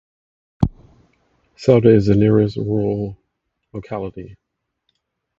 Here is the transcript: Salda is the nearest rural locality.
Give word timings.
Salda 1.55 1.93
is 1.95 2.07
the 2.07 2.15
nearest 2.15 2.57
rural 2.57 3.19
locality. 3.71 4.35